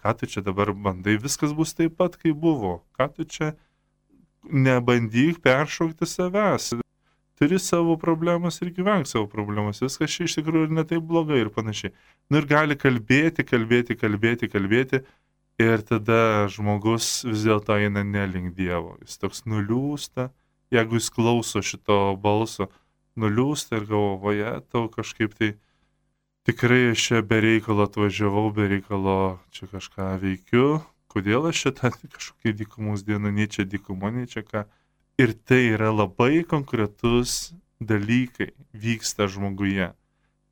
[0.00, 2.80] Ką tu čia dabar bandai, viskas bus taip pat, kaip buvo.
[2.96, 3.54] Ką tu čia
[4.44, 6.74] nebandyk peršaukti savęs
[7.40, 9.80] turi savo problemas ir gyvenk savo problemas.
[9.80, 11.94] Viskas čia iš tikrųjų netaip blogai ir panašiai.
[12.28, 15.00] Nu ir gali kalbėti, kalbėti, kalbėti, kalbėti,
[15.60, 18.94] Ir tada žmogus vis dėlto eina nelink Dievo.
[19.04, 20.30] Jis toks nuliūsta,
[20.72, 22.70] jeigu jis klauso šito balso,
[23.20, 25.50] nuliūsta ir galvoja, tau kažkaip tai
[26.48, 30.66] tikrai aš čia be reikalo atvažiavau, be reikalo čia kažką veikiu,
[31.12, 34.66] kodėl aš šitą kažkokį dykumus dieną, nei čia dykumo, nei čia ką.
[35.20, 39.92] Ir tai yra labai konkretus dalykai vyksta žmoguje.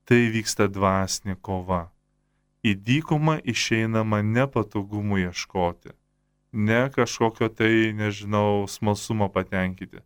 [0.09, 1.87] Tai vyksta dvasinė kova
[2.68, 5.94] į dykumą išeinama ne patogumų ieškoti,
[6.53, 10.03] ne kažkokio tai, nežinau, smalsumo patenkinti.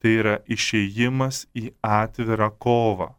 [0.00, 3.14] Tai yra išėjimas į atvirą kovą.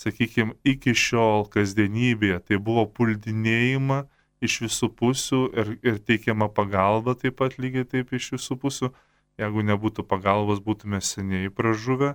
[0.00, 4.02] Sakykime, iki šiol kasdienybėje tai buvo puldinėjima
[4.44, 8.90] iš visų pusių ir, ir teikiama pagalba taip pat lygiai taip iš visų pusių.
[9.38, 12.14] Jeigu nebūtų pagalbos, būtume seniai pražuvę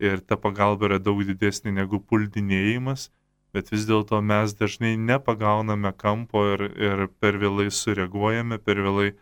[0.00, 3.10] ir ta pagalba yra daug didesnė negu puldinėjimas
[3.54, 9.12] bet vis dėlto mes dažnai nepagauname kampo ir, ir per vėlai sureaguojame, per vėlai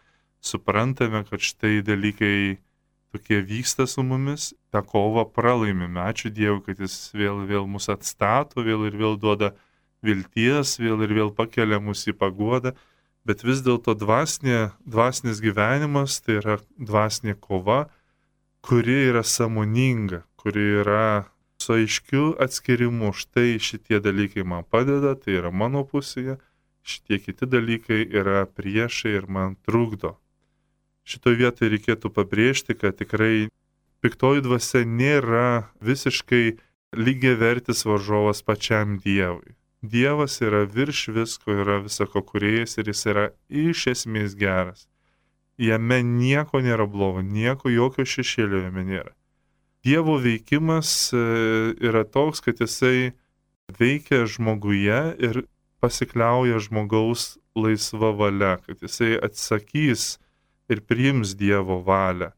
[0.40, 2.36] suprantame, kad štai dalykai
[3.12, 6.00] tokie vyksta su mumis, tą kovą pralaimime.
[6.00, 9.52] Ačiū Dievui, kad Jis vėl, vėl mus atstato, vėl ir vėl duoda
[10.02, 12.74] vilties, vėl ir vėl pakelia mus į paguodą,
[13.28, 17.84] bet vis dėlto dvasinė, dvasinis gyvenimas tai yra dvasinė kova,
[18.62, 21.04] kuri yra samoninga, kuri yra
[21.62, 26.38] su aiškiu atskirimu, štai šitie dalykai man padeda, tai yra mano pusėje,
[26.82, 30.16] šitie kiti dalykai yra priešai ir man trukdo.
[31.08, 33.48] Šitoje vietoje reikėtų pabrėžti, kad tikrai
[34.02, 36.44] piktoji dvasia nėra visiškai
[36.94, 39.56] lygiai vertis varžovas pačiam Dievui.
[39.82, 44.86] Dievas yra virš visko, yra visako kuriejas ir jis yra iš esmės geras.
[45.58, 49.10] Jame nieko nėra blogo, nieko jokio šešėlio jame nėra.
[49.82, 51.18] Dievo veikimas e,
[51.82, 53.12] yra toks, kad jisai
[53.78, 55.42] veikia žmoguje ir
[55.82, 60.21] pasikliauja žmogaus laisva valia, kad jisai atsakys
[60.72, 62.32] ir priims Dievo valią.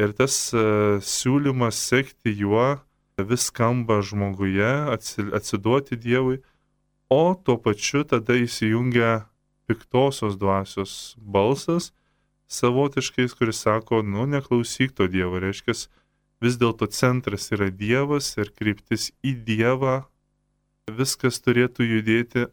[0.00, 2.80] Ir tas uh, siūlymas sekti juo
[3.18, 4.70] vis skamba žmoguje,
[5.36, 6.40] atsiduoti Dievui,
[7.12, 9.26] o tuo pačiu tada įsijungia
[9.68, 11.92] piktosios dvasios balsas
[12.52, 15.76] savotiškais, kuris sako, nu neklausyk to Dievo, reiškia,
[16.42, 20.02] vis dėlto centras yra Dievas ir kryptis į Dievą,
[20.90, 22.46] viskas turėtų judėti,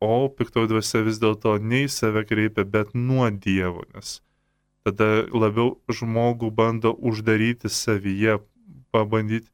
[0.00, 4.18] o piktoji dvasia vis dėlto ne į save kreipia, bet nuo Dievo, nes
[4.86, 8.38] tada labiau žmogų bando uždaryti savyje,
[8.94, 9.50] pabandyti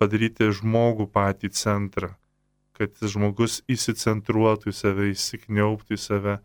[0.00, 2.14] padaryti žmogų patį centrą,
[2.72, 6.36] kad žmogus įsicentruotų į save, įsikniauptų į save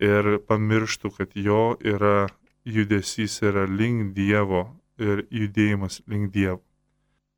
[0.00, 2.30] ir pamirštų, kad jo yra
[2.64, 4.64] judesys yra link Dievo,
[4.96, 6.62] ir judėjimas link Dievo.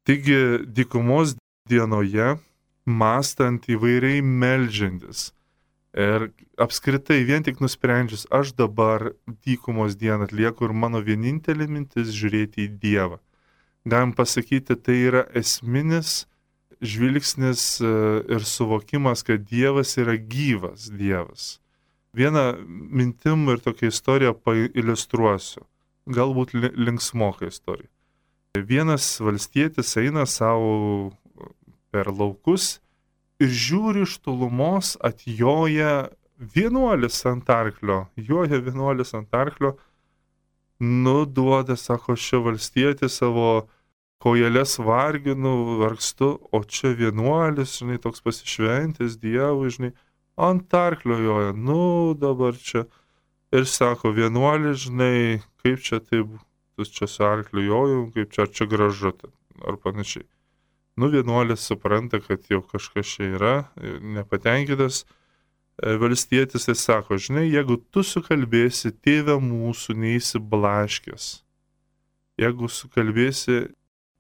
[0.07, 1.35] Taigi, dykumos
[1.67, 2.37] dienoje,
[2.87, 5.33] mastant įvairiai melžiantis
[5.97, 6.29] ir
[6.61, 9.13] apskritai vien tik nusprendžius, aš dabar
[9.47, 13.21] dykumos dieną atlieku ir mano vienintelė mintis žiūrėti į Dievą.
[13.87, 16.27] Galim pasakyti, tai yra esminis
[16.83, 17.93] žvilgsnis e,
[18.37, 21.57] ir suvokimas, kad Dievas yra gyvas Dievas.
[22.17, 25.65] Vieną mintim ir tokią istoriją pailustruosiu
[26.07, 27.91] galbūt linksmoka istorija.
[28.57, 31.13] Vienas valstietis eina savo
[31.93, 32.79] per laukus
[33.43, 39.77] ir žiūri iš tolumos atjoja vienuolis ant arklio, joja vienuolis ant arklio,
[40.81, 43.67] nuduoda, sako, šio valstietis savo
[44.21, 49.93] kojelės varginu, vargstu, o čia vienuolis, žinai, toks pasišventis Dievui, žinai,
[50.37, 52.85] ant arklio joja, nu dabar čia
[53.57, 55.17] ir sako, vienuolį, žinai,
[55.65, 56.33] kaip čia taip,
[56.77, 59.15] tu čia su arkliu jojau, kaip čia, čia gražu,
[59.65, 60.27] ar panašiai.
[60.97, 63.55] Nu, vienuolis supranta, kad jau kažkas čia yra,
[64.01, 71.27] nepatenkintas e, valstietis ir sako, žinai, jeigu tu sukalbėsi tėvę mūsų neįsiblaškės,
[72.41, 73.59] jeigu sukalbėsi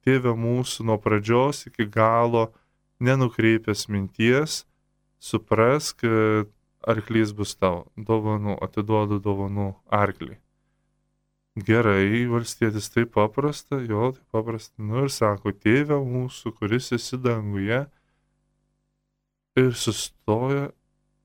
[0.04, 2.50] tėvę mūsų nuo pradžios iki galo,
[3.00, 4.64] nenukreipęs minties,
[5.16, 6.52] suprask, kad
[6.86, 10.36] arklys bus tavo, dovanų, atiduodu dovanų arklį.
[11.56, 17.86] Gerai, valstietis taip paprasta, jo, taip paprasta, nu ir sako, tėve mūsų, kuris esi danguje,
[19.56, 20.66] ir sustoja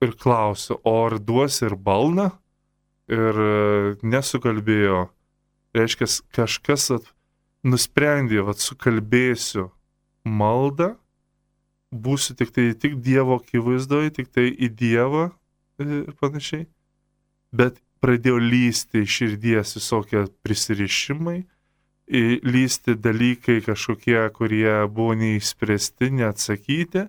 [0.01, 2.29] ir klausia, o ar duosi ir balną?
[3.11, 3.51] Ir e,
[4.07, 5.03] nesukalbėjo,
[5.75, 7.11] reiškia, kažkas at,
[7.67, 9.67] nusprendė, kad sukalbėsiu
[10.23, 10.93] maldą,
[11.91, 15.27] būsiu tik tai tik Dievo akivaizdoje, tik tai į Dievą
[15.83, 16.69] ir panašiai.
[17.51, 21.39] Bet pradėjo lysti iš širdies visokie prisirišimai,
[22.43, 27.07] lysti dalykai kažkokie, kurie buvo neįspręsti, neatsakyti.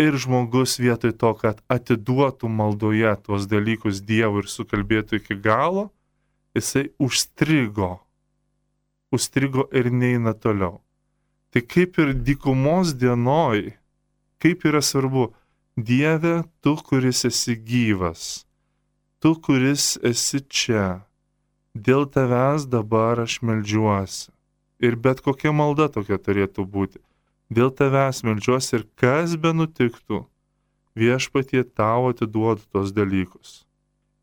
[0.00, 5.90] Ir žmogus vietoj to, kad atiduotų maldoje tuos dalykus Dievui ir sukalbėtų iki galo,
[6.56, 7.98] jisai užstrigo.
[9.12, 10.78] Užstrigo ir neina toliau.
[11.52, 13.74] Tai kaip ir dykumos dienoj,
[14.40, 15.32] kaip yra svarbu,
[15.76, 18.46] Dieve, tu, kuris esi gyvas,
[19.20, 21.04] tu, kuris esi čia,
[21.76, 24.32] dėl tavęs dabar aš melžiuosi.
[24.80, 27.02] Ir bet kokia malda tokia turėtų būti.
[27.52, 30.22] Dėl tavęs melžiuosi ir kas be nutiktų,
[30.96, 33.66] viešpatie tau atiduodu tos dalykus.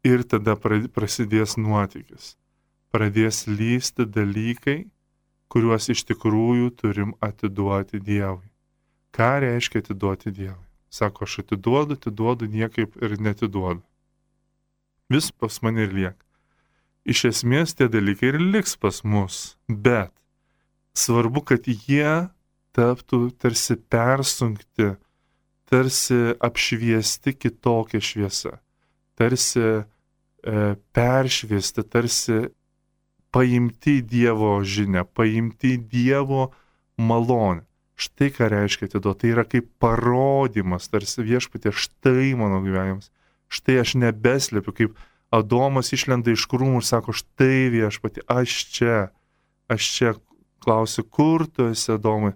[0.01, 2.33] Ir tada prasidės nuotykis.
[2.89, 4.87] Pradės lysti dalykai,
[5.51, 8.47] kuriuos iš tikrųjų turim atiduoti Dievui.
[9.13, 10.63] Ką reiškia atiduoti Dievui?
[10.89, 13.83] Sako, aš atiduodu, atiduodu, niekaip ir netiduodu.
[15.09, 16.23] Vis pas mane ir lieka.
[17.07, 20.11] Iš esmės tie dalykai ir liks pas mus, bet
[20.97, 22.27] svarbu, kad jie
[22.75, 24.91] taptų tarsi persunkti,
[25.67, 28.57] tarsi apšviesti kitokią šviesą,
[29.15, 29.83] tarsi e,
[30.95, 32.41] peršviesti, tarsi
[33.31, 36.51] paimti Dievo žinę, paimti Dievo
[36.97, 37.63] malonę.
[37.97, 39.23] Štai ką reiškia atiduoti.
[39.23, 43.09] Tai yra kaip parodimas, tarsi viešpatė, štai mano gyvenimas.
[43.47, 44.97] Štai aš nebeslepiu, kaip
[45.31, 48.97] Adomas išlenda iš krūmų ir sako, štai viešpatė, aš čia,
[49.71, 50.13] aš čia
[50.63, 52.33] klausiu, kur tu esi Adomai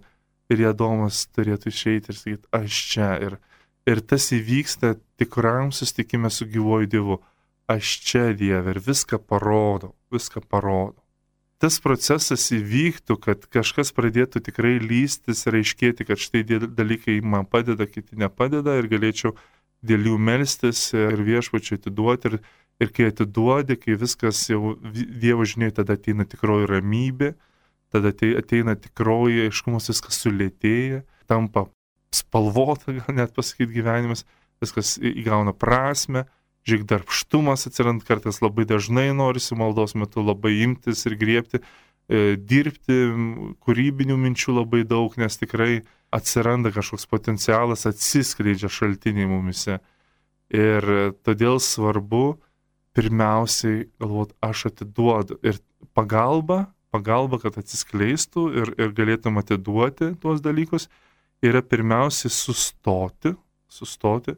[0.52, 3.10] ir Adomas turėtų išeiti ir sakyti, aš čia.
[3.24, 3.38] Ir,
[3.88, 7.20] ir tas įvyksta tikram sustikime su gyvoju Dievu.
[7.70, 10.98] Aš čia Dieve ir viską parodo, viską parodo.
[11.62, 17.86] Tas procesas įvyktų, kad kažkas pradėtų tikrai lystis ir aiškėti, kad štai dalykai man padeda,
[17.86, 19.36] kiti nepadeda ir galėčiau
[19.86, 22.32] dėl jų melstis ir viešpačiai atiduoti.
[22.32, 22.38] Ir,
[22.82, 27.32] ir kai atiduodi, kai viskas jau Dievo žiniai, tada ateina tikroji ramybė,
[27.92, 31.66] tada ateina tikroji aiškumas, viskas sulėtėja, tampa
[32.14, 34.26] spalvota, gal net pasakyti gyvenimas,
[34.62, 36.26] viskas įgauna prasme,
[36.68, 41.62] žiūrėk, darbštumas atsiranda kartais labai dažnai norisi maldos metu labai imtis ir griebti,
[42.06, 43.00] e, dirbti,
[43.64, 49.80] kūrybinių minčių labai daug, nes tikrai atsiranda kažkoks potencialas, atsiskleidžia šaltiniai mumise.
[50.52, 50.84] Ir
[51.24, 52.36] todėl svarbu
[52.92, 55.38] pirmiausiai galvoti, aš atiduodu.
[55.46, 55.58] Ir
[55.96, 60.88] pagalba pagalba, kad atsiskleistų ir, ir galėtum atiduoti tuos dalykus,
[61.44, 63.34] yra pirmiausiai sustoti,
[63.72, 64.36] sustoti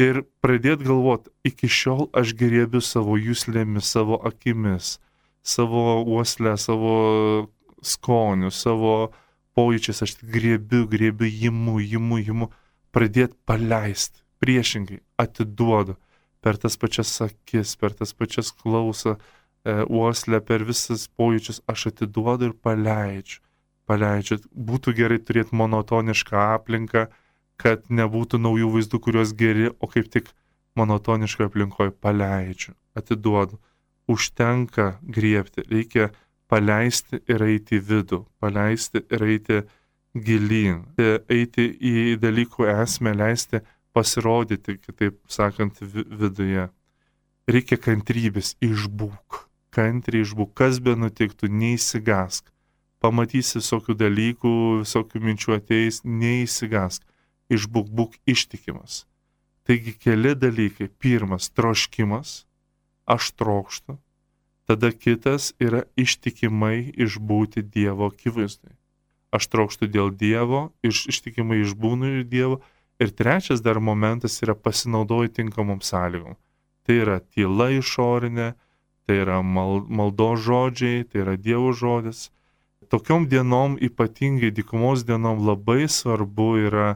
[0.00, 4.96] ir pradėti galvoti, iki šiol aš gerėbiu savo jūslėmis, savo akimis,
[5.42, 6.94] savo uoslę, savo
[7.82, 9.10] skoniu, savo
[9.58, 12.50] pojūčiais, aš grėbiu, grėbiu, jimu, jimu, jimu,
[12.94, 15.98] pradėti paleisti, priešingai atiduodu
[16.42, 19.18] per tas pačias akis, per tas pačias klausą,
[19.62, 23.38] E, uoslę, per visas pojūčius aš atiduodu ir paleidžiu.
[23.86, 24.40] Paleidžiu.
[24.50, 27.04] Būtų gerai turėti monotonišką aplinką,
[27.62, 30.32] kad nebūtų naujų vaizdų, kuriuos geri, o kaip tik
[30.78, 33.60] monotoniškoje aplinkoje paleidžiu, atiduodu.
[34.10, 36.10] Užtenka griebti, reikia
[36.52, 39.62] paleisti ir eiti į vidų, paleisti ir eiti
[40.12, 40.82] gilyn,
[41.32, 43.62] eiti į dalykų esmę, leisti
[43.96, 46.68] pasirodyti, kitaip sakant, viduje.
[47.48, 52.50] Reikia kantrybės, išbūk kantriai išbūk, kas be nutiktų, neįsigask.
[53.02, 54.52] Pamatysi visokių dalykų,
[54.84, 57.02] visokių minčių ateis, neįsigask.
[57.52, 59.02] Išbūk, būk ištikimas.
[59.66, 60.88] Taigi keli dalykai.
[61.02, 62.44] Pirmas- troškimas,
[63.06, 63.98] aš trokštu.
[64.68, 68.76] Tada kitas yra ištikimai išbūti Dievo akivaizdai.
[69.32, 72.60] Aš trokštu dėl Dievo, iš, ištikimai išbūnu ir Dievo.
[73.02, 76.36] Ir trečias dar momentas yra pasinaudoju tinkamom sąlygom.
[76.86, 78.52] Tai yra tyla išorinė,
[79.06, 82.28] tai yra mal, maldo žodžiai, tai yra Dievo žodis.
[82.92, 86.88] Tokiom dienom, ypatingai dykumos dienom, labai svarbu yra,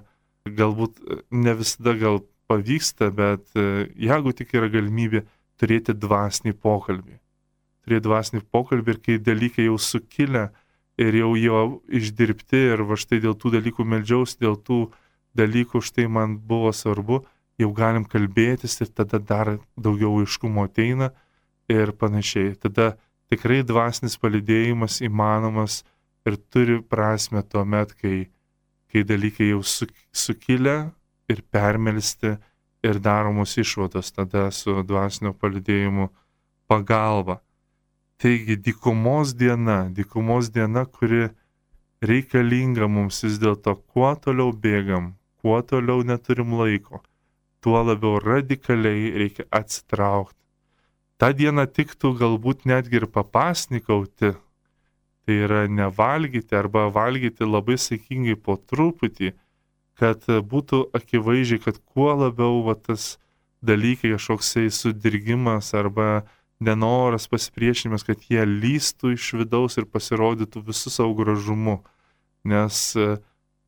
[0.47, 1.01] galbūt
[1.33, 5.25] ne visada gal pavyksta, bet e, jeigu tik yra galimybė
[5.59, 7.17] turėti dvasinį pokalbį.
[7.87, 10.49] Turėti dvasinį pokalbį ir kai dalykai jau sukilę
[10.99, 14.88] ir jau jo išdirbti ir va štai dėl tų dalykų melžiaus, dėl tų
[15.38, 17.20] dalykų štai man buvo svarbu,
[17.61, 21.12] jau galim kalbėtis ir tada dar daugiau aiškumo ateina
[21.70, 22.57] ir panašiai.
[22.59, 22.97] Tada
[23.30, 25.84] tikrai dvasinis palidėjimas įmanomas
[26.26, 28.26] ir turi prasme tuo met, kai,
[28.91, 30.76] kai dalykai jau su, sukilę
[31.30, 32.37] ir permelsti
[32.87, 36.11] ir daromos išvados tada su dvasinio palidėjimu
[36.70, 37.41] pagalba.
[38.23, 41.29] Taigi dykumos diena, dykumos diena, kuri
[42.01, 45.12] reikalinga mums vis dėlto, kuo toliau bėgam,
[45.43, 47.03] kuo toliau neturim laiko,
[47.61, 50.47] tuo labiau radikaliai reikia atsitraukti
[51.21, 54.35] tą dieną tiktų galbūt netgi ir papasnikauti,
[55.27, 59.33] tai yra nevalgyti arba valgyti labai sėkingai po truputį,
[59.97, 63.17] kad būtų akivaizdžiai, kad kuo labiau va, tas
[63.64, 66.27] dalykai, kažkoksai sudirgimas arba
[66.61, 71.81] nenoras, pasipriešinimas, kad jie lystų iš vidaus ir pasirodytų visų savo gražumu.
[72.47, 73.19] Nes e,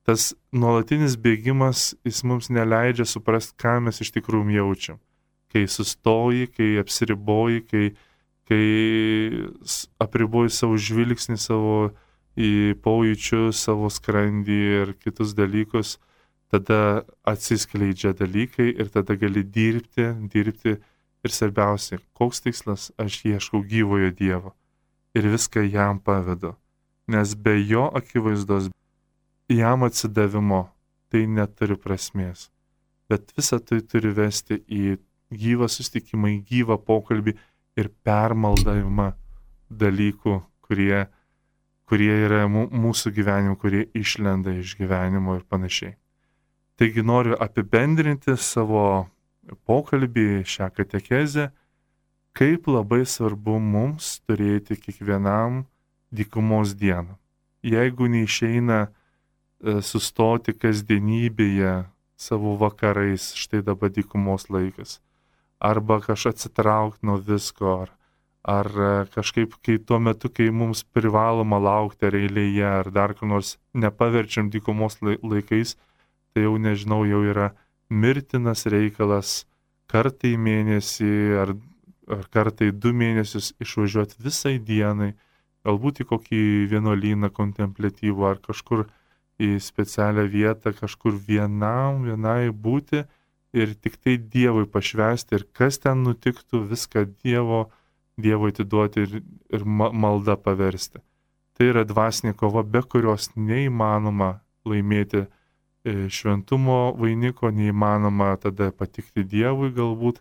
[0.08, 5.00] tas nuolatinis bėgimas, jis mums neleidžia suprasti, ką mes iš tikrųjų jaučiam.
[5.52, 7.84] Kai sustoji, kai apsiriboji, kai,
[8.48, 8.64] kai
[10.00, 11.78] apriboji savo žvilgsnį, savo
[12.38, 15.96] į pojūčius, savo skrandį ir kitus dalykus,
[16.52, 20.78] tada atsiskleidžia dalykai ir tada gali dirbti, dirbti
[21.24, 24.54] ir svarbiausia, koks tikslas aš ieškau gyvojo Dievo
[25.16, 26.54] ir viską jam pavedu,
[27.08, 28.70] nes be jo akivaizdos,
[29.48, 30.68] jam atsidavimo
[31.10, 32.48] tai neturi prasmės,
[33.08, 34.98] bet visą tai turi vesti į
[35.32, 37.34] gyvą sustikimą, į gyvą pokalbį
[37.78, 39.12] ir permaldavimą
[39.68, 41.06] dalykų, kurie,
[41.88, 45.96] kurie yra mūsų gyvenimo, kurie išlenda iš gyvenimo ir panašiai.
[46.78, 49.08] Taigi noriu apibendrinti savo
[49.68, 51.48] pokalbį šią katekezę,
[52.38, 55.64] kaip labai svarbu mums turėti kiekvienam
[56.14, 57.16] dykumos dieną.
[57.66, 61.88] Jeigu neišeina e, sustoti kasdienybėje
[62.18, 64.98] savo vakarais, štai dabar dykumos laikas,
[65.58, 67.90] arba kažkaip atsitraukti nuo visko, ar,
[68.46, 73.30] ar e, kažkaip kai tuo metu, kai mums privaloma laukti ar eilėje, ar dar kur
[73.34, 75.74] nors nepaverčiam dykumos laikais,
[76.32, 77.50] tai jau nežinau, jau yra
[77.90, 79.44] mirtinas reikalas
[79.88, 81.54] kartą į mėnesį ar,
[82.12, 85.14] ar kartą į du mėnesius išvažiuoti visai dienai,
[85.66, 88.86] galbūt į kokį vienuolyną kontemplatyvų ar kažkur
[89.38, 93.04] į specialią vietą, kažkur vienam, vienai būti
[93.56, 97.68] ir tik tai Dievui pašvesti ir kas ten nutiktų, viską Dievo,
[98.18, 99.20] Dievo atiduoti ir,
[99.54, 101.00] ir maldą paversti.
[101.56, 105.24] Tai yra dvasinė kova, be kurios neįmanoma laimėti
[106.12, 110.20] šventumo vainiko neįmanoma tada patikti Dievui galbūt,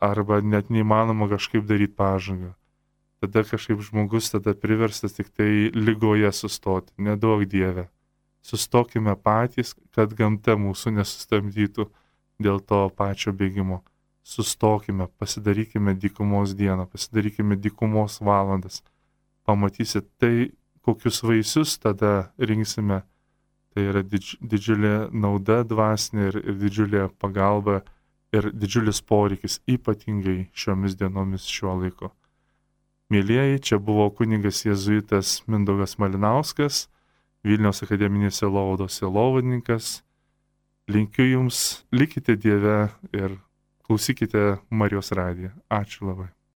[0.00, 2.54] arba net neįmanoma kažkaip daryti pažangą.
[3.18, 7.88] Tada kažkaip žmogus tada priverstas tik tai lygoje sustoti, nedaug Dieve.
[8.42, 11.88] Sustokime patys, kad gamta mūsų nesustabdytų
[12.38, 13.82] dėl to pačio bėgimo.
[14.22, 18.82] Sustokime, pasidarykime dykumos dieną, pasidarykime dykumos valandas.
[19.48, 20.52] Pamatysit tai,
[20.84, 23.02] kokius vaisius tada rinksime
[23.78, 27.76] Tai yra didž, didžiulė nauda dvasinė ir, ir didžiulė pagalba
[28.34, 32.08] ir didžiulis poreikis, ypatingai šiomis dienomis šiuo laiku.
[33.14, 36.88] Mėlyjeji, čia buvo kuningas jėzuitas Mindaugas Malinauskas,
[37.46, 40.00] Vilniaus akademinės Elovados Elovadininkas.
[40.90, 43.38] Linkiu Jums, likite Dieve ir
[43.86, 45.54] klausykite Marijos radiją.
[45.70, 46.32] Ačiū labai.